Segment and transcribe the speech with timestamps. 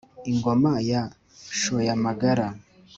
[0.29, 1.01] i ngoma ya
[1.53, 2.47] nshoyamagana.